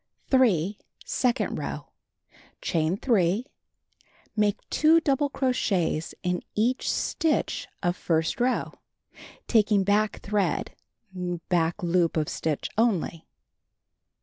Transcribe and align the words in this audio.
3. 0.31 0.79
Second 1.05 1.59
row: 1.59 1.91
Chain 2.59 2.97
3. 2.97 3.45
Make 4.35 4.67
2 4.71 4.99
double 4.99 5.29
cro 5.29 5.51
chets 5.51 6.15
in 6.23 6.41
each 6.55 6.89
stitch 6.91 7.67
of 7.83 7.95
first 7.95 8.39
row, 8.41 8.73
taking 9.47 9.83
back 9.83 10.19
thread 10.23 10.75
(back 11.49 11.83
loop 11.83 12.17
of 12.17 12.29
stitch) 12.29 12.67
only. 12.79 13.27